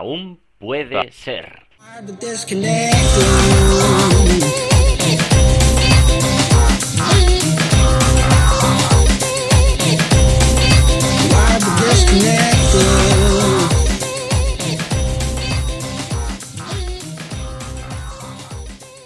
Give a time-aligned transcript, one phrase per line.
[0.00, 1.66] aún puede ser.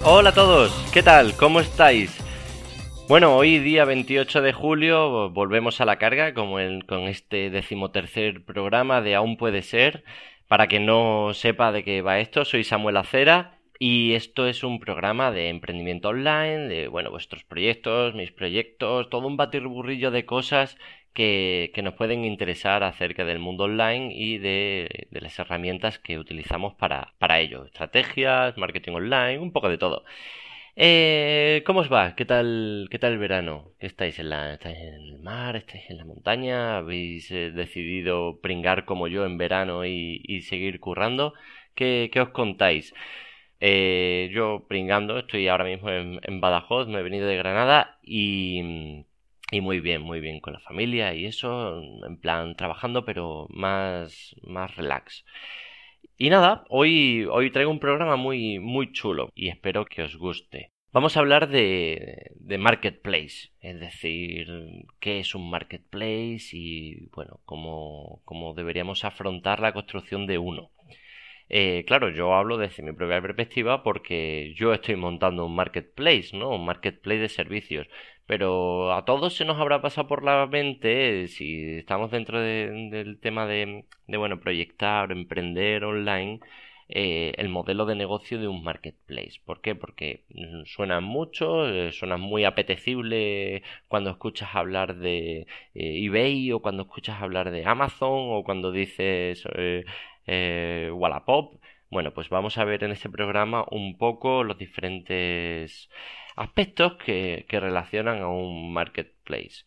[0.05, 1.37] Hola a todos, ¿qué tal?
[1.37, 2.17] ¿Cómo estáis?
[3.09, 9.01] Bueno, hoy día 28 de julio volvemos a la carga como con este decimotercer programa
[9.01, 10.05] de Aún puede ser.
[10.55, 14.79] Para que no sepa de qué va esto, soy Samuel Acera y esto es un
[14.79, 20.79] programa de emprendimiento online, de bueno, vuestros proyectos, mis proyectos, todo un batirburrillo de cosas
[21.13, 26.21] que, que, nos pueden interesar acerca del mundo online y de, de las herramientas que
[26.21, 27.65] utilizamos para, para ello.
[27.65, 30.05] Estrategias, marketing online, un poco de todo.
[30.77, 32.17] Eh, ¿Cómo os va?
[32.17, 33.73] ¿Qué tal, qué tal el verano?
[33.79, 35.55] ¿Estáis en, la, ¿Estáis en el mar?
[35.57, 36.79] ¿Estáis en la montaña?
[36.79, 41.35] ¿Habéis eh, decidido pringar como yo en verano y, seguir currando?
[41.75, 42.93] ¿Qué, qué os contáis?
[43.61, 48.61] Eh, yo pringando, estoy ahora mismo en, en, Badajoz, me he venido de Granada y,
[49.53, 54.35] y muy bien, muy bien con la familia y eso, en plan trabajando pero más,
[54.43, 55.25] más relax.
[56.17, 60.71] Y nada, hoy, hoy traigo un programa muy, muy chulo y espero que os guste.
[60.93, 64.47] Vamos a hablar de, de marketplace, es decir,
[65.01, 70.71] qué es un marketplace y, bueno, cómo, cómo deberíamos afrontar la construcción de uno.
[71.49, 76.51] Eh, claro, yo hablo desde mi propia perspectiva porque yo estoy montando un marketplace, ¿no?
[76.51, 77.87] Un marketplace de servicios.
[78.27, 83.19] Pero a todos se nos habrá pasado por la mente, si estamos dentro de, del
[83.21, 86.41] tema de, bueno, proyectar, emprender online,
[86.89, 89.41] eh, el modelo de negocio de un marketplace.
[89.45, 89.75] ¿Por qué?
[89.75, 90.25] Porque
[90.65, 97.51] suena mucho, eh, suena muy apetecible cuando escuchas hablar de eBay o cuando escuchas hablar
[97.51, 99.45] de Amazon o cuando dices
[100.27, 101.61] eh, Wallapop.
[101.91, 105.89] Bueno, pues vamos a ver en este programa un poco los diferentes
[106.37, 109.65] aspectos que, relacionan a un marketplace.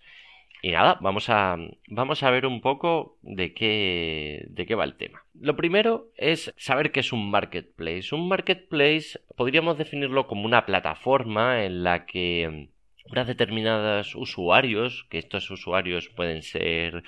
[0.62, 1.56] Y nada, vamos a,
[1.88, 5.24] vamos a ver un poco de qué, de qué va el tema.
[5.40, 8.14] Lo primero es saber qué es un marketplace.
[8.14, 12.70] Un marketplace podríamos definirlo como una plataforma en la que
[13.12, 17.04] unas determinadas usuarios, que estos usuarios pueden ser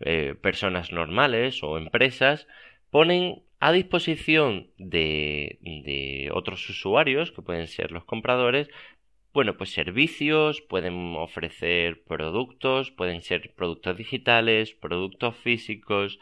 [0.00, 2.46] eh, personas normales o empresas,
[2.92, 8.68] ponen a disposición de, otros usuarios, que pueden ser los compradores,
[9.32, 16.18] bueno, pues servicios, pueden ofrecer productos, pueden ser productos digitales, productos físicos.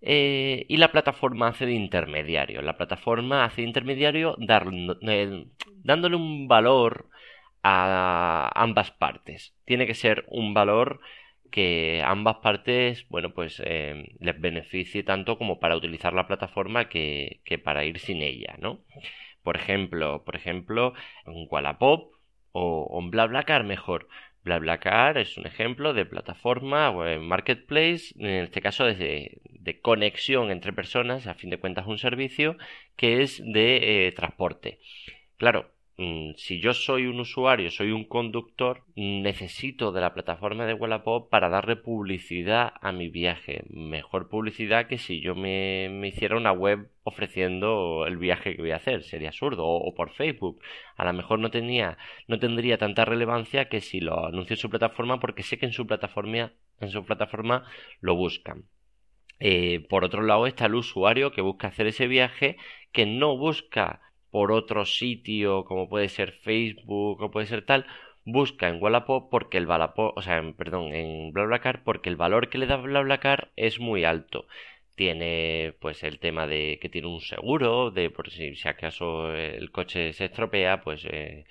[0.00, 2.62] Eh, y la plataforma hace de intermediario.
[2.62, 5.46] La plataforma hace de intermediario eh,
[5.84, 7.10] dándole un valor
[7.62, 9.54] a ambas partes.
[9.66, 11.00] Tiene que ser un valor
[11.50, 17.40] que ambas partes, bueno, pues eh, les beneficie tanto como para utilizar la plataforma que,
[17.44, 18.84] que para ir sin ella, ¿no?
[19.42, 20.94] Por ejemplo, por ejemplo,
[21.26, 22.12] en Wallapop
[22.52, 24.08] o, en BlaBlaCar mejor.
[24.44, 30.72] BlaBlaCar es un ejemplo de plataforma o marketplace, en este caso de, de, conexión entre
[30.72, 32.56] personas, a fin de cuentas un servicio
[32.96, 34.80] que es de eh, transporte.
[35.36, 35.70] Claro,
[36.36, 41.48] si yo soy un usuario, soy un conductor, necesito de la plataforma de Wallapop para
[41.48, 43.64] darle publicidad a mi viaje.
[43.68, 48.70] Mejor publicidad que si yo me, me hiciera una web ofreciendo el viaje que voy
[48.70, 49.02] a hacer.
[49.02, 49.66] Sería absurdo.
[49.66, 50.60] O, por Facebook.
[50.96, 51.98] A lo mejor no tenía,
[52.28, 55.72] no tendría tanta relevancia que si lo anuncio en su plataforma porque sé que en
[55.72, 57.64] su plataforma, en su plataforma
[58.00, 58.66] lo buscan.
[59.40, 62.56] Eh, por otro lado está el usuario que busca hacer ese viaje
[62.92, 64.00] que no busca
[64.30, 67.86] por otro sitio como puede ser Facebook o puede ser tal,
[68.24, 72.58] busca en Wallapop porque el Wallapop, o sea, perdón, en BlaBlaCar porque el valor que
[72.58, 74.46] le da BlaBlaCar es muy alto.
[74.96, 79.70] Tiene pues el tema de que tiene un seguro, de por si, si acaso el
[79.70, 81.44] coche se estropea, pues eh,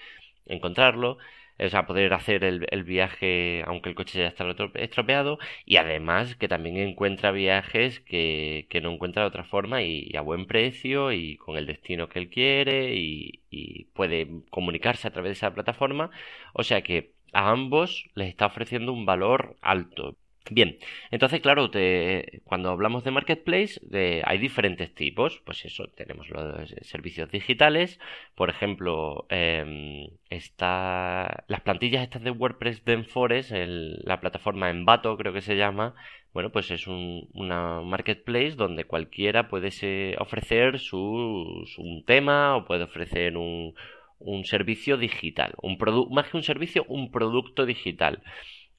[0.46, 1.18] encontrarlo
[1.60, 4.46] o sea, poder hacer el, el, viaje aunque el coche ya está
[4.76, 10.08] estropeado y además que también encuentra viajes que, que no encuentra de otra forma y,
[10.10, 15.08] y, a buen precio y con el destino que él quiere y, y puede comunicarse
[15.08, 16.12] a través de esa plataforma.
[16.54, 20.18] O sea que a ambos les está ofreciendo un valor alto.
[20.50, 20.78] Bien,
[21.12, 26.70] entonces claro, te, cuando hablamos de marketplace de, hay diferentes tipos, pues eso, tenemos los
[26.82, 28.00] servicios digitales,
[28.36, 35.34] por ejemplo, eh, está las plantillas estas de WordPress de Enforest, la plataforma Envato creo
[35.34, 35.96] que se llama,
[36.34, 42.56] bueno, pues es un, una marketplace donde cualquiera puede se, ofrecer su, su, un tema
[42.56, 43.74] o puede ofrecer un,
[44.20, 45.78] un servicio digital, un
[46.12, 48.22] más que un servicio, un producto digital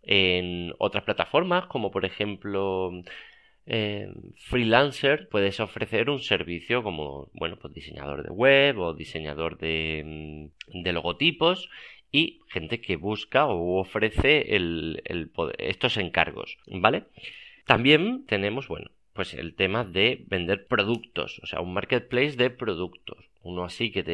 [0.08, 2.90] en otras plataformas, como por ejemplo
[3.66, 10.50] eh, freelancer puedes ofrecer un servicio como, bueno, pues diseñador de web o diseñador de,
[10.72, 11.68] mm, de logotipos
[12.10, 14.46] y gente que busca o ofrece
[15.58, 17.04] estos encargos, ¿vale?
[17.66, 23.18] También tenemos, bueno, pues el tema de vender productos, o sea, un marketplace de productos.
[23.42, 24.04] Uno así que,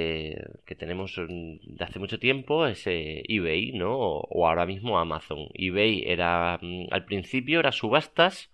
[0.65, 3.99] que tenemos de hace mucho tiempo es eh, eBay, ¿no?
[3.99, 5.49] O, ahora mismo Amazon.
[5.53, 8.51] eBay era, mm, al principio era subastas,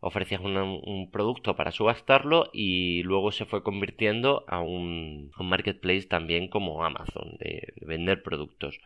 [0.00, 6.84] ofrecías un, producto para subastarlo y luego se fue convirtiendo a un, marketplace también como
[6.84, 8.80] Amazon, de, vender productos.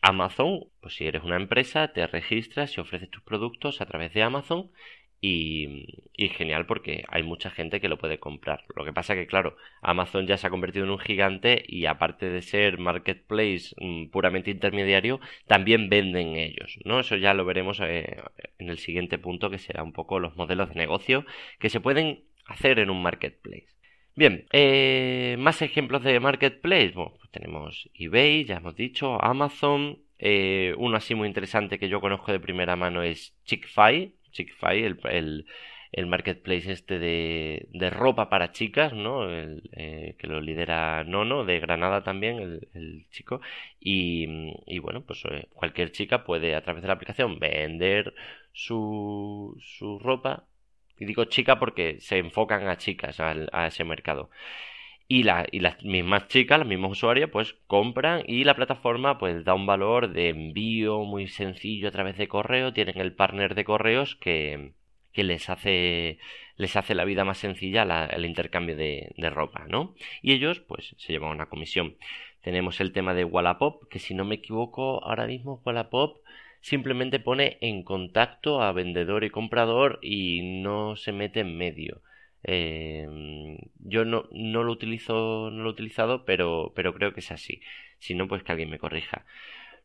[0.00, 4.22] Amazon, pues si eres una empresa, te registras y ofreces tus productos a través de
[4.22, 4.70] Amazon
[5.24, 5.86] y,
[6.36, 8.64] genial porque hay mucha gente que lo puede comprar.
[8.76, 12.28] Lo que pasa que, claro, Amazon ya se ha convertido en un gigante y aparte
[12.30, 17.00] de ser marketplace mm, puramente intermediario, también venden ellos, ¿no?
[17.00, 18.22] Eso ya lo veremos eh,
[18.58, 21.24] en el siguiente punto, que será un poco los modelos de negocio
[21.58, 23.66] que se pueden hacer en un marketplace.
[24.14, 26.92] Bien, eh, más ejemplos de marketplace.
[26.94, 29.98] Bueno, pues tenemos eBay, ya hemos dicho, Amazon.
[30.18, 35.46] Eh, uno así muy interesante que yo conozco de primera mano es Chick-fil Chick-fil, el,
[35.92, 39.28] el, marketplace este de, de, ropa para chicas, ¿no?
[39.30, 43.40] El, eh, que lo lidera Nono, de Granada también, el, chico.
[43.80, 44.26] Y,
[44.66, 48.14] y, bueno, pues eh, cualquier chica puede a través de la aplicación vender
[48.52, 50.46] su, su ropa.
[50.98, 54.30] Y digo chica porque se enfocan a chicas, a ese mercado.
[55.08, 59.54] Y, y, las mismas chicas, los mismos usuarios, pues compran y la plataforma pues da
[59.54, 62.72] un valor de envío muy sencillo a través de correo.
[62.72, 64.72] Tienen el partner de correos que,
[65.12, 66.18] que les hace
[66.56, 69.94] les hace la vida más sencilla el intercambio de, de, ropa, ¿no?
[70.22, 71.96] Y ellos pues se llevan una comisión.
[72.42, 76.18] Tenemos el tema de Wallapop, que si no me equivoco ahora mismo Wallapop
[76.60, 82.00] simplemente pone en contacto a vendedor y comprador y no se mete en medio.
[82.44, 83.06] Eh,
[83.78, 87.60] yo no, no, lo utilizo, no lo he utilizado, pero, pero creo que es así.
[87.98, 89.24] Si no, pues que alguien me corrija.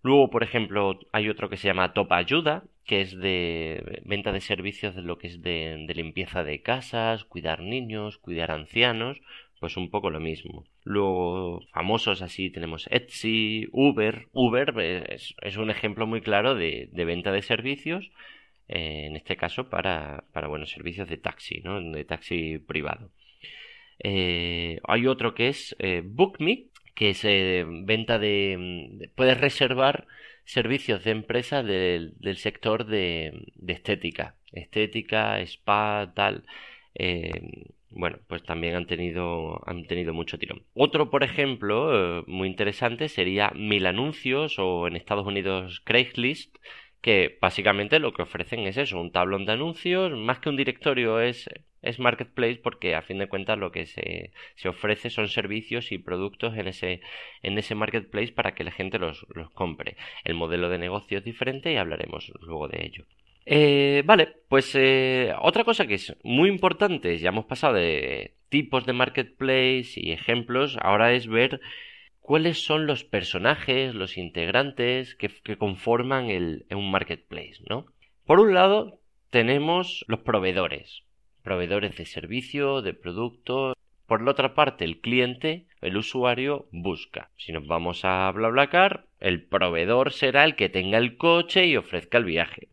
[0.04, 4.42] Luego, por ejemplo, hay otro que se llama Top Ayuda, que es de venta de
[4.42, 9.20] servicios de lo que es de, limpieza de casas, cuidar niños, cuidar ancianos,
[9.60, 10.66] pues un poco lo mismo.
[10.84, 14.28] Luego, famosos así tenemos Etsy, Uber.
[14.32, 18.10] Uber es, un ejemplo muy claro de, venta de servicios
[18.68, 21.82] en este caso para, para buenos servicios de taxi, ¿no?
[21.82, 23.12] de taxi privado.
[24.00, 27.24] Eh, hay otro que es eh, BookMe, que es
[27.86, 30.08] venta de, puedes reservar
[30.46, 36.44] servicios de empresas del, sector de, estética, estética, spa, tal.
[37.92, 40.64] bueno, pues también han tenido, han tenido mucho tirón.
[40.74, 46.56] Otro, por ejemplo, muy interesante sería Mil Anuncios o en Estados Unidos Craigslist,
[47.02, 51.20] que básicamente lo que ofrecen es eso, un tablón de anuncios, más que un directorio
[51.20, 51.50] es,
[51.82, 55.98] es marketplace porque a fin de cuentas lo que se, se, ofrece son servicios y
[55.98, 57.02] productos en ese,
[57.44, 59.96] en ese marketplace para que la gente los, los compre.
[60.24, 63.06] El modelo de negocio es diferente y hablaremos luego de ello.
[63.50, 68.86] Eh, vale, pues eh, otra cosa que es muy importante, ya hemos pasado de tipos
[68.86, 71.62] de marketplace y ejemplos, ahora es ver
[72.28, 77.86] cuáles son los personajes, los integrantes que, conforman el, un marketplace, ¿no?
[78.26, 81.04] Por un lado, tenemos los proveedores,
[81.42, 83.78] proveedores de servicio, de productos.
[84.08, 87.32] Por la otra parte, el cliente, el usuario, busca.
[87.38, 92.18] Si nos vamos a BlaBlaCar, el proveedor será el que tenga el coche y ofrezca
[92.18, 92.68] el viaje.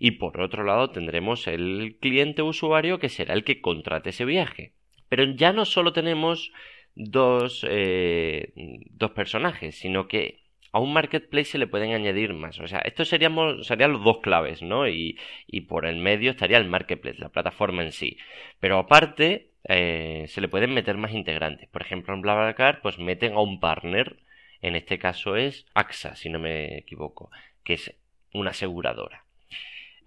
[0.00, 4.72] Y por otro lado tendremos el cliente usuario que será el que contrate ese viaje.
[5.08, 6.50] Pero ya no solo tenemos
[6.98, 8.52] dos, eh,
[8.90, 10.40] dos personajes, sino que
[10.72, 12.58] a un marketplace se le pueden añadir más.
[12.60, 14.88] O sea, estos seríamos, serían los dos claves, ¿no?
[14.88, 18.18] Y, y por el medio estaría el marketplace, la plataforma en sí.
[18.60, 21.68] Pero aparte, eh, se le pueden meter más integrantes.
[21.68, 24.18] Por ejemplo, en BlaBlaCar, pues meten a un partner.
[24.60, 27.30] En este caso es AXA, si no me equivoco,
[27.64, 27.94] que es
[28.32, 29.27] una aseguradora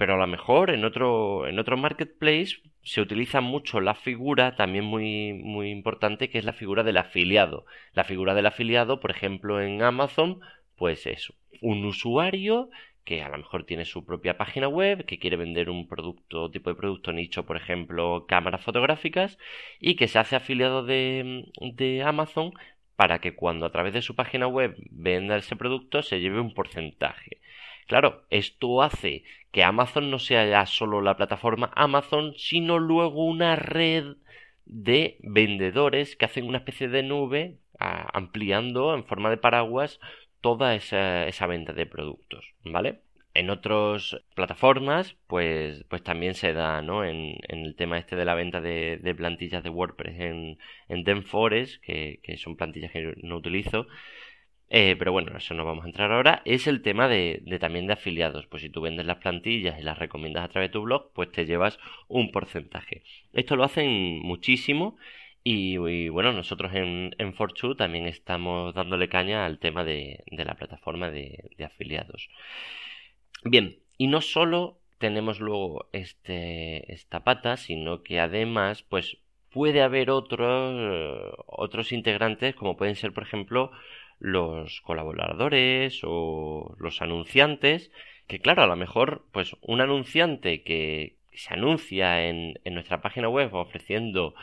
[0.01, 4.83] pero a lo mejor en otro, en otro marketplace se utiliza mucho la figura, también
[4.83, 7.67] muy, muy importante, que es la figura del afiliado.
[7.93, 10.39] La figura del afiliado, por ejemplo, en Amazon,
[10.75, 11.31] pues es
[11.61, 12.71] un usuario
[13.03, 16.71] que a lo mejor tiene su propia página web, que quiere vender un producto, tipo
[16.71, 19.37] de producto nicho, por ejemplo, cámaras fotográficas,
[19.79, 22.53] y que se hace afiliado de, de Amazon
[22.95, 26.55] para que cuando a través de su página web venda ese producto se lleve un
[26.55, 27.39] porcentaje.
[27.91, 33.57] Claro, esto hace que Amazon no sea ya solo la plataforma Amazon, sino luego una
[33.57, 34.15] red
[34.63, 39.99] de vendedores que hacen una especie de nube ampliando en forma de paraguas
[40.39, 43.01] toda esa, esa venta de productos, ¿vale?
[43.33, 47.03] en otras plataformas, pues, pues también se da, ¿no?
[47.03, 50.57] En, el tema este de la venta de, plantillas de WordPress en,
[50.87, 53.87] en Denforest, que, que son plantillas que no utilizo,
[54.73, 56.41] eh, pero bueno, eso no vamos a entrar ahora.
[56.45, 58.47] Es el tema de, también de afiliados.
[58.47, 61.29] Pues si tú vendes las plantillas y las recomiendas a través de tu blog, pues
[61.29, 63.03] te llevas un porcentaje.
[63.33, 64.95] Esto lo hacen muchísimo.
[65.43, 71.11] Y, bueno, nosotros en, en Fortune también estamos dándole caña al tema de, la plataforma
[71.11, 72.29] de, afiliados.
[73.43, 79.17] Bien, y no solo tenemos luego este, esta pata, sino que además, pues
[79.51, 83.71] puede haber otros, otros integrantes, como pueden ser, por ejemplo,
[84.21, 87.91] los colaboradores o los anunciantes,
[88.27, 93.53] que claro, a lo mejor, pues un anunciante que se anuncia en, nuestra página web
[93.53, 94.35] ofreciendo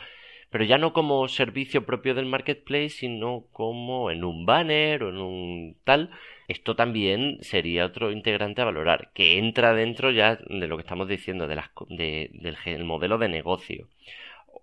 [0.51, 5.17] pero ya no como servicio propio del marketplace, sino como en un banner o en
[5.17, 6.09] un tal.
[6.47, 11.07] Esto también sería otro integrante a valorar, que entra dentro ya de lo que estamos
[11.07, 13.89] diciendo, de las, del modelo de negocio.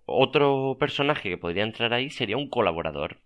[0.05, 3.17] Otro personaje que podría entrar ahí sería un colaborador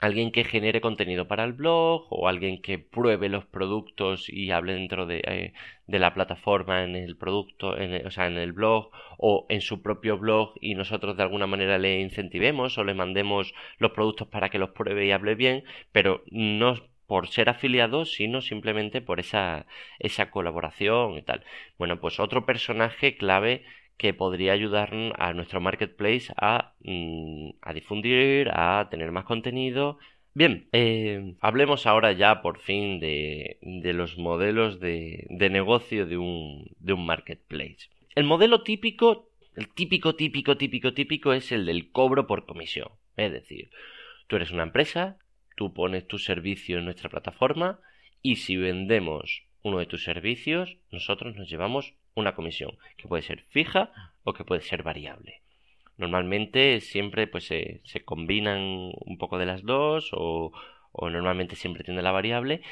[0.00, 4.74] alguien que genere contenido para el blog o alguien que pruebe los productos y hable
[4.74, 5.52] dentro de, eh,
[5.86, 9.82] de la plataforma en el producto, en o sea, en el blog o en su
[9.82, 14.50] propio blog y nosotros de alguna manera le incentivemos o le mandemos los productos para
[14.50, 16.76] que los pruebe y hable bien, pero no
[17.06, 19.66] por ser afiliado, sino simplemente por esa,
[19.98, 21.44] esa colaboración y tal.
[21.78, 23.64] Bueno, pues otro personaje clave
[23.96, 29.98] que podría ayudar a nuestro marketplace a, mm, difundir, a tener más contenido.
[30.34, 33.58] Bien, eh, hablemos ahora ya por fin de,
[33.94, 37.88] los modelos de, de negocio de un, de un marketplace.
[38.14, 42.88] El modelo típico, el típico, típico, típico, típico es el del cobro por comisión.
[43.16, 43.70] Es decir,
[44.26, 45.18] tú eres una empresa,
[45.56, 47.80] tú pones tu servicio en nuestra plataforma
[48.22, 53.42] y si vendemos uno de tus servicios, nosotros nos llevamos una comisión, que puede ser
[53.42, 53.92] fija
[54.24, 55.42] o que puede ser variable.
[55.96, 60.52] Normalmente siempre pues se, combinan un poco de las dos o,
[61.10, 62.62] normalmente siempre tiene la variable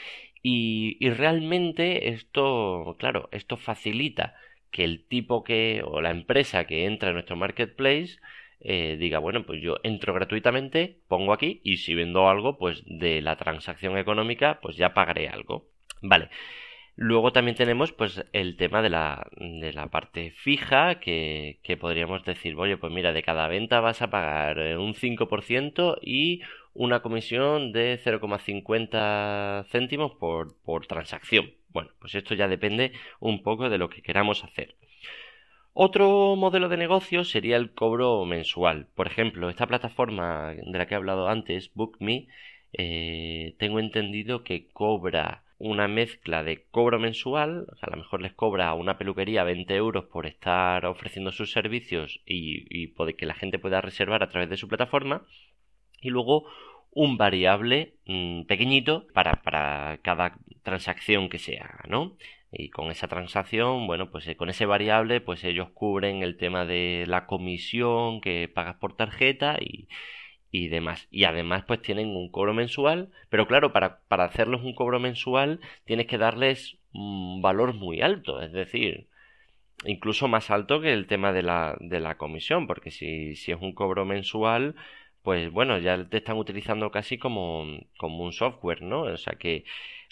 [0.42, 4.34] y, realmente esto, claro, esto facilita
[4.70, 8.18] que el tipo que o la empresa que entra en nuestro marketplace
[8.60, 13.20] eh, diga, bueno, pues yo entro gratuitamente, pongo aquí y si vendo algo, pues de
[13.22, 15.68] la transacción económica, pues ya pagaré algo.
[16.02, 16.28] Vale.
[16.96, 22.24] Luego también tenemos pues el tema de la, de la parte fija que, que podríamos
[22.24, 27.00] decir, oye, pues mira, de cada venta vas a pagar eh, un 5% y una
[27.00, 31.52] comisión de 0,50 céntimos por, por transacción.
[31.70, 34.76] Bueno, pues esto ya depende un poco de lo que queramos hacer.
[35.72, 38.86] Otro modelo de negocio sería el cobro mensual.
[38.94, 42.28] Por ejemplo, esta plataforma de la que he hablado antes, BookMe,
[42.72, 48.68] eh, tengo entendido que cobra una mezcla de cobro mensual, a lo mejor les cobra
[48.68, 53.58] a una peluquería 20 euros por estar ofreciendo sus servicios y, y que la gente
[53.58, 55.26] pueda reservar a través de su plataforma,
[56.00, 56.46] y luego
[56.90, 62.16] un variable mm, pequeñito para, para cada transacción que se haga, ¿no?
[62.52, 66.64] Y con esa transacción, bueno, pues eh, con ese variable, pues ellos cubren el tema
[66.64, 69.88] de la comisión que pagas por tarjeta y,
[70.54, 71.08] y demás.
[71.10, 75.60] Y además pues tienen un cobro mensual, pero claro, para, para hacerlos un cobro mensual
[75.84, 79.08] tienes que darles un valor muy alto, es decir,
[79.84, 83.58] incluso más alto que el tema de la, de la comisión, porque si, si es
[83.60, 84.76] un cobro mensual,
[85.22, 87.66] pues bueno, ya te están utilizando casi como,
[87.98, 89.02] como un software, ¿no?
[89.02, 89.64] O sea que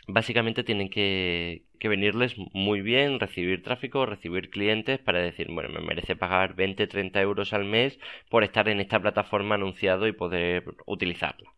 [0.07, 6.17] básicamente tienen que, venirles muy bien, recibir tráfico, recibir clientes para decir, bueno, me merece
[6.17, 11.51] pagar 20, 30 euros al mes por estar en esta plataforma anunciado y poder utilizarla.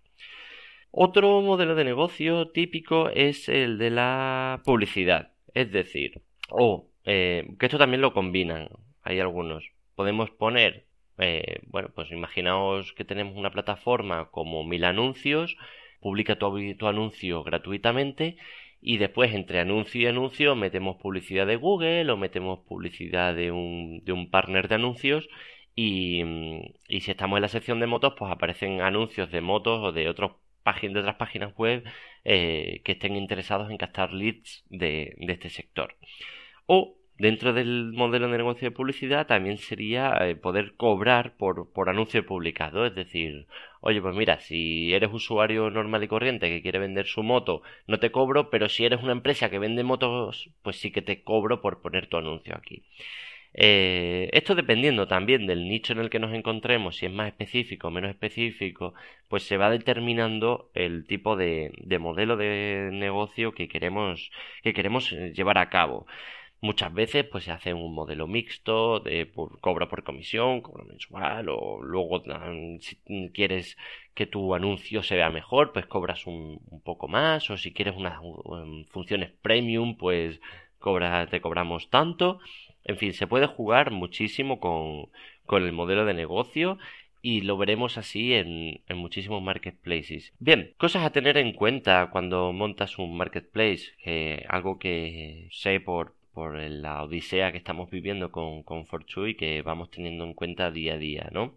[0.91, 7.67] Otro modelo de negocio típico es el de la publicidad, es decir, o eh, que
[7.67, 8.69] esto también lo combinan,
[9.03, 9.65] hay algunos.
[9.97, 10.87] Podemos poner,
[11.19, 15.57] eh, bueno, pues imaginaos que tenemos una plataforma como Mil Anuncios,
[16.05, 18.37] publica tu, anuncio gratuitamente
[18.83, 24.03] y después entre anuncio y anuncio metemos publicidad de Google o metemos publicidad de un,
[24.05, 25.27] de un partner de anuncios
[25.75, 26.23] y,
[26.89, 30.11] y, si estamos en la sección de motos pues aparecen anuncios de motos o de
[30.11, 30.33] otras
[30.63, 31.85] páginas web
[32.25, 35.97] eh, que estén interesados en captar leads de, de este sector.
[36.67, 41.89] O Dentro del modelo de negocio de publicidad también sería eh, poder cobrar por, por
[41.89, 42.85] anuncio publicado.
[42.85, 43.47] Es decir,
[43.81, 47.99] oye, pues mira, si eres usuario normal y corriente que quiere vender su moto, no
[47.99, 51.63] te cobro, pero si eres una empresa que vende motos, pues sí que te cobro
[51.63, 52.83] por poner tu anuncio aquí.
[53.55, 57.89] Eh, esto dependiendo también del nicho en el que nos encontremos, si es más específico
[57.89, 58.93] o menos específico,
[59.29, 64.31] pues se va determinando el tipo de, de modelo de negocio que queremos,
[64.63, 66.07] que queremos eh, llevar a cabo.
[66.65, 71.83] Muchas veces pues se hace un modelo mixto de por, por comisión, cobro mensual o
[71.83, 72.23] luego
[72.81, 72.97] si
[73.35, 73.77] quieres
[74.15, 78.19] que tu anuncio se vea mejor pues cobras un, poco más o si quieres unas
[78.89, 80.41] funciones premium pues
[81.31, 82.39] te cobramos tanto.
[82.85, 85.11] En fin, se puede jugar muchísimo con,
[85.45, 86.79] con el modelo de negocio
[87.21, 90.33] y lo veremos así en, en, muchísimos marketplaces.
[90.39, 96.15] Bien, cosas a tener en cuenta cuando montas un marketplace, que algo que sé por,
[96.35, 98.87] por la odisea que estamos viviendo con, con
[99.29, 101.55] y que vamos teniendo en cuenta día a día, ¿no?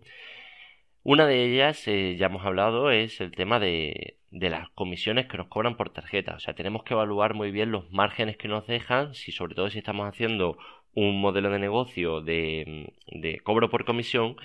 [1.03, 5.37] Una de ellas, eh, ya hemos hablado, es el tema de, de, las comisiones que
[5.37, 6.35] nos cobran por tarjeta.
[6.35, 9.69] O sea, tenemos que evaluar muy bien los márgenes que nos dejan, si sobre todo
[9.69, 10.57] si estamos haciendo
[10.93, 14.35] un modelo de negocio de, de cobro por comisión,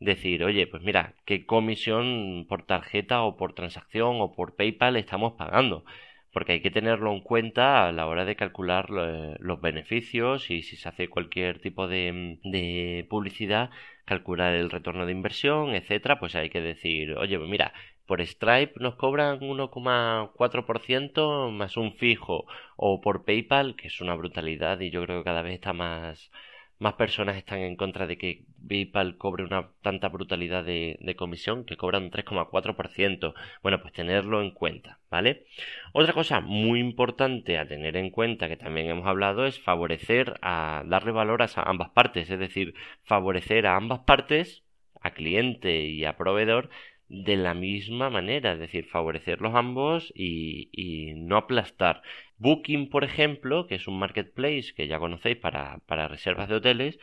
[0.00, 5.34] decir, oye, pues mira, qué comisión por tarjeta o por transacción o por PayPal estamos
[5.34, 5.84] pagando
[6.32, 10.62] porque hay que tenerlo en cuenta a la hora de calcular eh, los beneficios y
[10.62, 13.70] si se hace cualquier tipo de, de publicidad,
[14.04, 17.72] calcular el retorno de inversión, etcétera, pues hay que decir, oye, pues mira,
[18.06, 24.80] por Stripe nos cobran 1,4% más un fijo o por PayPal, que es una brutalidad
[24.80, 26.30] y yo creo que cada vez está más
[26.78, 31.76] más personas están en contra de que PayPal cobre una tanta brutalidad de, comisión que
[31.76, 33.34] cobran un 3,4%.
[33.62, 35.46] Bueno, pues tenerlo en cuenta, ¿vale?
[35.92, 40.84] Otra cosa muy importante a tener en cuenta que también hemos hablado es favorecer a
[40.86, 44.62] darle valor a ambas partes, es decir, favorecer a ambas partes,
[45.00, 46.70] a cliente y a proveedor,
[47.08, 52.02] de la misma manera, es decir, favorecerlos ambos y, y, no aplastar.
[52.38, 56.98] Booking, por ejemplo, que es un marketplace que ya conocéis para, para reservas de hoteles,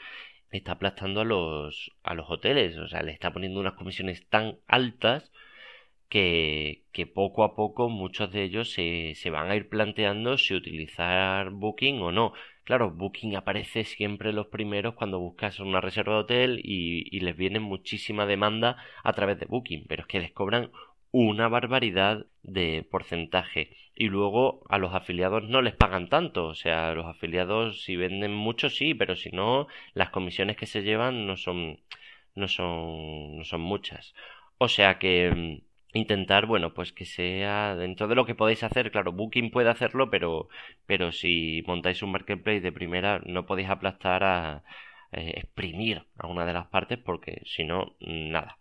[0.52, 4.58] está aplastando a los, a los hoteles, o sea, le está poniendo unas comisiones tan
[4.68, 5.32] altas
[6.10, 10.54] que, que poco a poco muchos de ellos se, se van a ir planteando si
[10.54, 12.34] utilizar Booking o no.
[12.66, 17.60] Claro, Booking aparece siempre los primeros cuando buscas una reserva de hotel y, les viene
[17.60, 20.72] muchísima demanda a través de Booking, pero es que les cobran
[21.12, 26.94] una barbaridad de porcentaje y luego a los afiliados no les pagan tanto, o sea,
[26.96, 31.38] los afiliados si venden mucho sí, pero si no las comisiones que se llevan no
[31.38, 31.80] son
[32.34, 34.14] no son no son muchas.
[34.58, 35.62] O sea que
[36.00, 40.10] intentar, bueno, pues que sea dentro de lo que podéis hacer, claro, Booking puede hacerlo,
[40.10, 40.50] pero,
[40.86, 44.64] pero si montáis un marketplace de primera no podéis aplastar a
[45.12, 48.60] eh, exprimir a una de las partes porque si no, nada.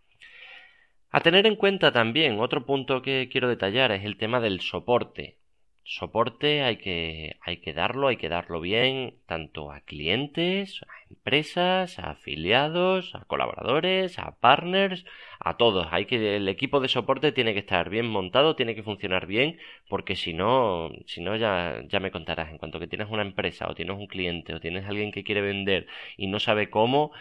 [1.11, 5.39] A tener en cuenta también, otro punto que quiero detallar es el tema del soporte
[5.85, 11.99] soporte hay que, hay que darlo, hay que darlo bien, tanto a clientes, a empresas,
[11.99, 15.05] a afiliados, a colaboradores, a partners,
[15.41, 15.87] a todos.
[15.91, 19.59] Hay que, el equipo de soporte tiene que estar bien montado, tiene que funcionar bien,
[19.89, 23.69] porque si no, si no ya, ya me contarás, en cuanto que tienes una empresa
[23.69, 27.13] o tienes un cliente o tienes alguien que quiere vender y no sabe cómo,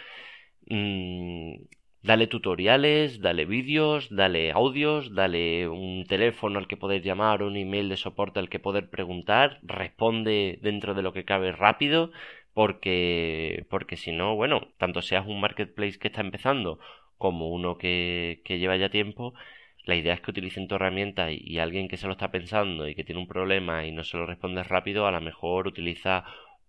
[0.67, 1.55] mmm,
[2.03, 7.87] Dale tutoriales, dale vídeos, dale audios, dale un teléfono al que poder llamar, un email
[7.87, 12.11] de soporte al que poder preguntar, responde dentro de lo que cabe rápido,
[12.53, 16.77] porque, porque si no, bueno, tanto seas un marketplace que está empezando
[17.17, 19.33] como uno que, que lleva ya tiempo,
[19.85, 22.87] la idea es que utilicen tu herramienta y, y, alguien que se lo está pensando
[22.87, 26.25] y que tiene un problema y no se lo responde rápido, a lo mejor utiliza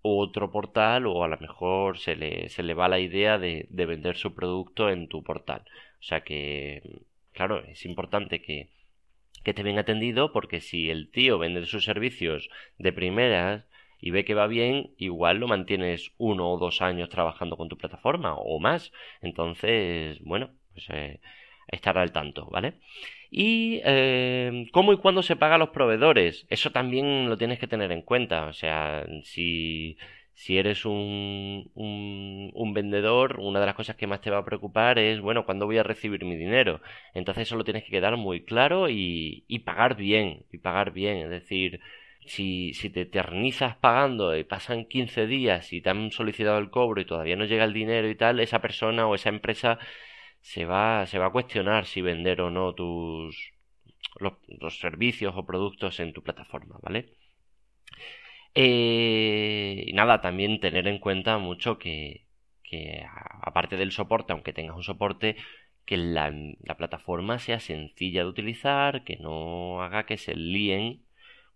[0.07, 3.87] otro portal o a lo mejor se le, se le va la idea de, de
[3.87, 5.63] vender su producto en tu portal.
[5.99, 6.83] O sea que,
[7.33, 8.69] claro, es importante que,
[9.43, 13.65] que esté bien atendido porque si el tío vende sus servicios de primeras
[13.99, 17.79] y ve que va bien, igual lo mantienes uno o dos años trabajando con tu
[17.79, 18.93] plataforma o más.
[19.23, 21.21] Entonces, bueno, pues eh,
[21.69, 22.75] estar al tanto, ¿vale?
[23.31, 27.67] Y eh, cómo y cuándo se paga a los proveedores, eso también lo tienes que
[27.67, 28.47] tener en cuenta.
[28.47, 29.97] O sea, si,
[30.35, 34.99] si eres un, un, vendedor, una de las cosas que más te va a preocupar
[34.99, 36.81] es, bueno, ¿cuándo voy a recibir mi dinero?
[37.13, 41.19] Entonces eso lo tienes que quedar muy claro y, y pagar bien, y pagar bien.
[41.19, 41.81] Es decir,
[42.27, 47.01] si, si te eternizas pagando y pasan 15 días y te han solicitado el cobro
[47.01, 49.79] y todavía no llega el dinero y tal, esa persona o esa empresa
[50.45, 53.55] se va, se va a cuestionar si vender o no tus
[54.21, 57.15] los, servicios o productos en tu plataforma, ¿vale?
[58.55, 62.27] Eh, y nada, también tener en cuenta mucho que,
[62.63, 63.07] que
[63.43, 65.37] aparte del soporte, aunque tengas un soporte,
[65.87, 66.31] que la,
[66.61, 71.04] la, plataforma sea sencilla de utilizar, que no haga que se líen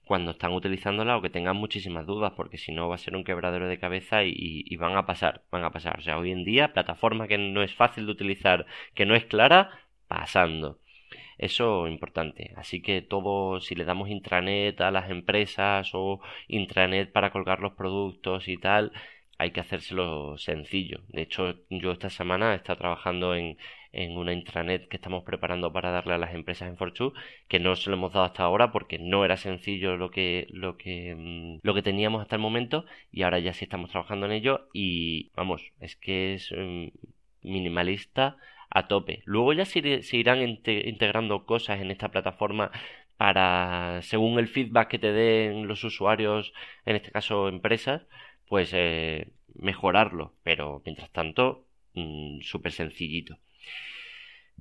[0.09, 3.25] cuando están utilizándola o que tengan muchísimas dudas, porque si no va a ser un
[3.25, 5.99] quebradero de cabeza y, van a pasar, van a pasar.
[5.99, 9.27] O sea, hoy en día, plataforma que no es fácil de utilizar, que no es
[9.27, 9.71] clara,
[10.09, 10.81] pasando.
[11.39, 12.53] Eso es importante.
[12.57, 17.75] Así que todo, si le damos intranet a las empresas o intranet para colgar los
[17.75, 18.93] productos y tal,
[19.39, 21.01] hay que hacérselo sencillo.
[21.09, 23.57] De hecho, yo esta semana he estado trabajando en,
[23.93, 27.13] en una intranet que estamos preparando para darle a las empresas en Fortune,
[27.49, 30.77] que no se lo hemos dado hasta ahora porque no era sencillo lo que, lo
[30.77, 34.33] que, mm, lo que teníamos hasta el momento y ahora ya sí estamos trabajando en
[34.33, 36.89] ello y vamos, es que es mm,
[37.43, 38.37] minimalista
[38.71, 39.23] a tope.
[39.25, 39.79] Luego ya se,
[40.13, 42.71] irán integrando cosas en esta plataforma
[43.17, 46.53] para, según el feedback que te den los usuarios,
[46.87, 48.07] en este caso empresas,
[48.49, 50.35] pues eh, mejorarlo.
[50.43, 53.39] Pero mientras tanto, mm, súper sencillito.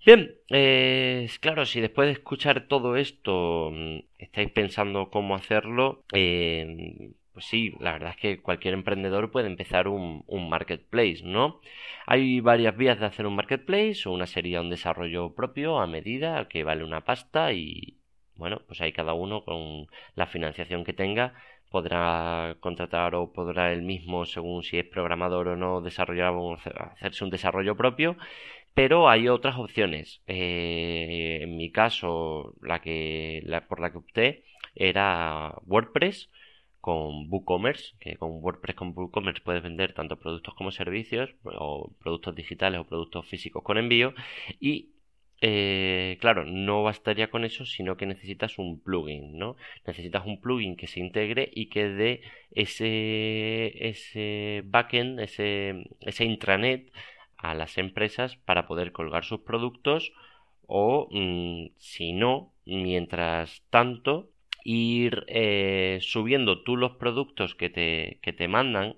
[0.05, 7.11] Bien, eh, claro, si después de escuchar todo esto mm, estáis pensando cómo hacerlo, eh,
[7.33, 11.59] pues sí, la verdad es que cualquier emprendedor puede empezar un, marketplace, ¿no?
[12.05, 16.63] Hay varias vías de hacer un marketplace, una sería un desarrollo propio a medida que
[16.63, 17.97] vale una pasta y
[18.35, 21.33] bueno, pues ahí cada uno con la financiación que tenga
[21.69, 26.33] podrá contratar o podrá él mismo, según si es programador o no, desarrollar
[26.91, 28.17] hacerse un desarrollo propio
[28.77, 30.21] pero hay otras opciones.
[30.27, 34.43] Eh, en mi caso, la que por la que opté
[34.75, 36.29] era WordPress
[36.79, 42.35] con WooCommerce, que con WordPress con WooCommerce puedes vender tanto productos como servicios, o productos
[42.35, 44.13] digitales o productos físicos con envío.
[44.59, 44.91] Y
[45.41, 49.55] eh, claro, no bastaría con eso, sino que necesitas un plugin, ¿no?
[49.87, 56.91] Necesitas un plugin que se integre y que dé ese, ese backend, ese, ese intranet
[57.37, 60.13] a las empresas para poder colgar sus productos
[60.67, 64.29] o mm, si no, mientras tanto
[64.63, 68.95] ir eh, subiendo tú los productos que te, que te mandan,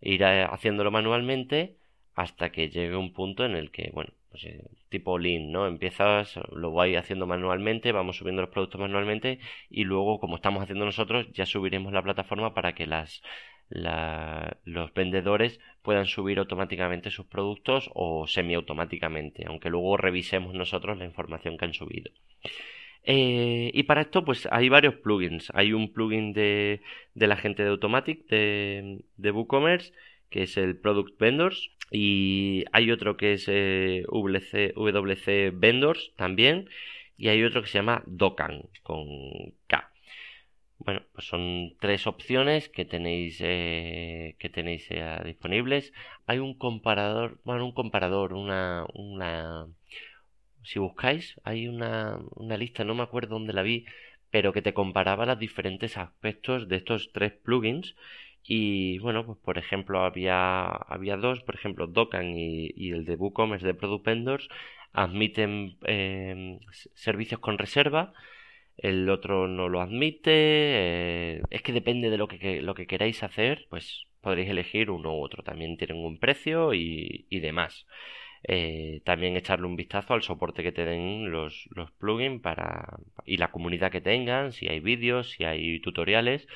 [0.00, 1.76] ir eh, haciéndolo manualmente
[2.14, 5.66] hasta que llegue un punto en el que, bueno, pues, eh, tipo Lean, ¿no?
[5.66, 9.38] Empiezas, lo voy haciendo manualmente, vamos subiendo los productos manualmente
[9.70, 13.22] y luego, como estamos haciendo nosotros, ya subiremos la plataforma para que las
[13.70, 21.58] los vendedores puedan subir automáticamente sus productos o semiautomáticamente, aunque luego revisemos nosotros la información
[21.58, 22.10] que han subido.
[23.10, 25.50] Eh, y para esto, pues hay varios plugins.
[25.54, 26.82] Hay un plugin de,
[27.14, 29.92] de la gente de Automatic de, de WooCommerce,
[30.30, 31.70] que es el Product Vendors.
[31.90, 36.68] Y hay otro que es eh, WC Vendors también.
[37.16, 39.06] Y hay otro que se llama Docan con
[39.66, 39.90] K.
[40.78, 45.92] Bueno, pues son tres opciones que tenéis eh, que tenéis eh, disponibles.
[46.26, 49.66] Hay un comparador, bueno, un comparador, una, una
[50.62, 53.86] si buscáis, hay una, una lista, no me acuerdo dónde la vi,
[54.30, 57.96] pero que te comparaba los diferentes aspectos de estos tres plugins.
[58.44, 63.66] Y bueno, pues por ejemplo había, había dos, por ejemplo Docan y, el de WooCommerce
[63.66, 64.48] de Product Vendors
[64.92, 66.58] admiten eh,
[66.94, 68.14] servicios con reserva
[68.78, 70.30] el otro no lo admite.
[70.32, 75.14] Eh, es que depende de lo que, lo que queráis hacer, pues podréis elegir uno
[75.14, 75.42] u otro.
[75.42, 77.86] También tienen un precio y, demás.
[78.44, 83.36] Eh, también echarle un vistazo al soporte que te den los, los plugins para, y
[83.36, 86.46] la comunidad que tengan, si hay vídeos, si hay tutoriales.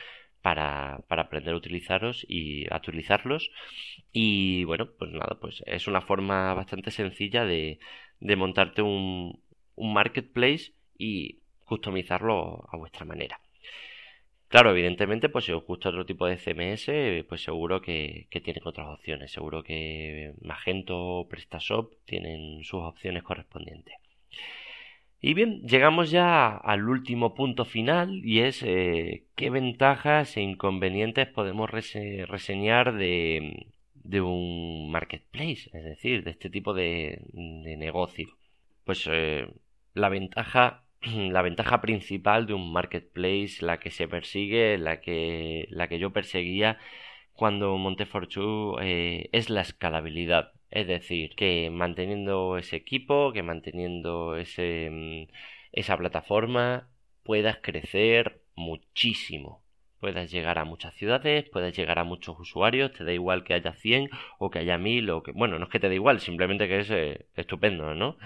[0.43, 3.53] Para, para, aprender a utilizarlos y a utilizarlos
[4.13, 7.79] y bueno pues nada pues es una forma bastante sencilla de,
[8.19, 9.41] de montarte un,
[9.77, 13.41] un marketplace y customizarlo a vuestra manera.
[14.53, 18.87] Claro, evidentemente, pues si os gusta otro tipo de CMS, pues seguro que, tienen otras
[18.89, 19.33] opciones.
[19.33, 23.95] Seguro que Magento o PrestaShop tienen sus opciones correspondientes.
[25.23, 31.29] Y bien, llegamos ya al último punto final y es eh, qué ventajas e inconvenientes
[31.29, 33.67] podemos reseñar de,
[34.21, 38.29] un marketplace, es decir, de este tipo de, negocio.
[38.85, 39.47] Pues eh,
[39.95, 40.83] la ventaja
[41.33, 46.13] la ventaja principal de un marketplace, la que se persigue, la que, la que yo
[46.13, 46.79] perseguía
[47.35, 48.07] cuando monté
[48.83, 50.53] eh, es la escalabilidad.
[50.71, 55.33] Es decir, que manteniendo ese equipo, que manteniendo ese, mm,
[55.73, 56.89] esa plataforma,
[57.25, 59.63] puedas crecer muchísimo.
[60.01, 63.73] Puedas llegar a muchas ciudades, puedas llegar a muchos usuarios, te da igual que haya
[63.75, 65.33] 100 o que haya 1000 o que...
[65.33, 68.17] Bueno, no es que te da igual, simplemente que es eh, estupendo, ¿no?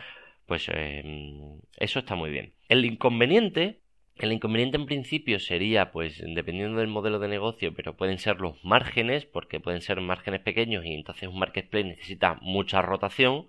[0.46, 2.54] Pues em, eso está muy bien.
[2.68, 3.80] El inconveniente,
[4.16, 8.62] el inconveniente en principio sería, pues, dependiendo del modelo de negocio, pero pueden ser los
[8.64, 13.46] márgenes, porque pueden ser márgenes pequeños y entonces un marketplace necesita mucha rotación.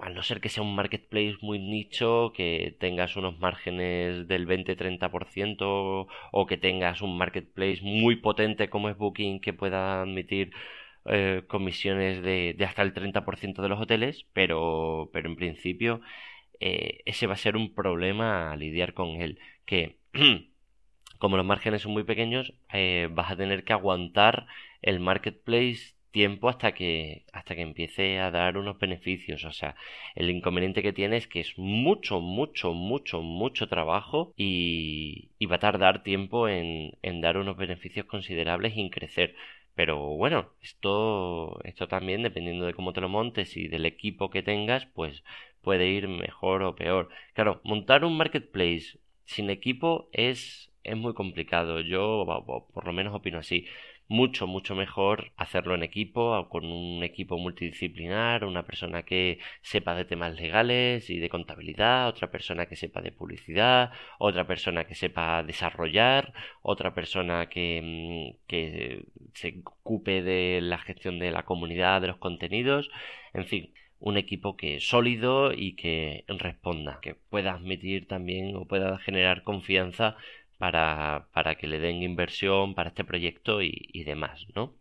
[0.00, 6.08] al no ser que sea un marketplace muy nicho, que tengas unos márgenes del 20-30%
[6.32, 10.52] o que tengas un marketplace muy potente como es Booking que pueda admitir
[11.10, 16.00] eh, comisiones de, hasta el 30% de los hoteles, pero, pero en principio
[16.60, 19.98] eh, ese va a ser un problema a lidiar con él, que
[21.18, 24.46] como los márgenes son muy pequeños, eh, vas a tener que aguantar
[24.82, 29.44] el marketplace tiempo hasta que hasta que empiece a dar unos beneficios.
[29.44, 29.76] O sea
[30.14, 35.60] el inconveniente que tiene es que es mucho mucho mucho mucho trabajo y, va a
[35.60, 39.34] tardar tiempo en, en dar unos beneficios considerables y en crecer
[39.78, 44.42] pero bueno esto esto también dependiendo de cómo te lo montes y del equipo que
[44.42, 45.22] tengas pues
[45.62, 47.10] puede ir mejor o peor.
[47.32, 51.80] Claro montar un marketplace sin equipo es es muy complicado.
[51.80, 52.24] Yo
[52.74, 53.66] por lo menos opino así
[54.08, 60.04] mucho, mucho mejor hacerlo en equipo, con un equipo multidisciplinar, una persona que sepa de
[60.06, 65.42] temas legales y de contabilidad, otra persona que sepa de publicidad, otra persona que sepa
[65.42, 72.08] desarrollar, otra persona que, mm, que se ocupe de la gestión de la comunidad, de
[72.08, 72.90] los contenidos,
[73.34, 78.64] en fin, un equipo que es sólido y que responda, que pueda admitir también o
[78.66, 80.16] pueda generar confianza
[80.58, 84.74] para, para que le den inversión para este proyecto y, demás, ¿no?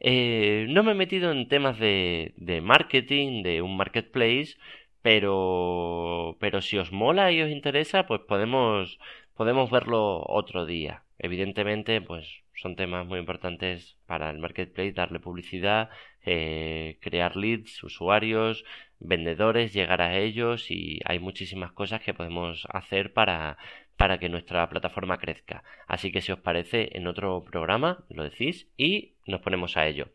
[0.00, 4.56] Eh, no me he metido en temas de, de marketing, de un marketplace,
[5.02, 8.98] pero, pero si os mola y os interesa, pues podemos,
[9.34, 11.04] podemos verlo otro día.
[11.18, 15.90] Evidentemente, pues son temas muy importantes para el marketplace, darle publicidad,
[16.24, 18.64] eh, crear leads, usuarios,
[18.98, 23.58] vendedores, llegar a ellos y hay muchísimas cosas que podemos hacer para,
[23.96, 25.62] para que nuestra plataforma crezca.
[25.86, 30.08] Así que si os parece, en otro programa lo decís y nos ponemos a ello.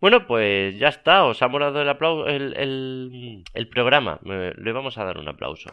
[0.00, 1.80] Bueno, pues ya está, os ha molado
[2.28, 4.20] el, el, el, programa.
[4.22, 5.70] le vamos a dar un aplauso.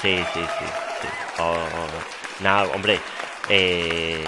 [0.00, 0.64] Sí, sí, sí.
[1.00, 1.08] sí.
[1.38, 2.42] Oh.
[2.42, 2.98] Nada, hombre.
[3.48, 4.24] Eh,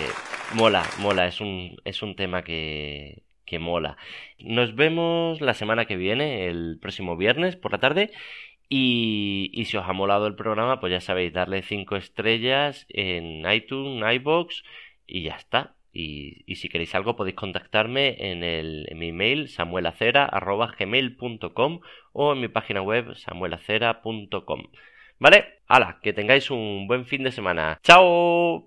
[0.53, 1.27] mola, mola.
[1.27, 3.97] Es un, es un tema que, que mola.
[4.39, 8.13] Nos vemos la semana que viene, el próximo viernes por la tarde.
[8.69, 14.03] Y, si os ha molado el programa, pues ya sabéis, darle 5 estrellas en iTunes,
[14.17, 14.65] iBox
[15.07, 15.77] y ya está.
[15.93, 21.81] Y, y, si queréis algo podéis contactarme en, el, en mi email samuelacera.gmail.com
[22.13, 24.63] o en mi página web samuelacera.com.
[25.19, 25.61] ¿Vale?
[25.69, 27.79] Hala, que tengáis un buen fin de semana.
[27.83, 28.63] ¡Chao!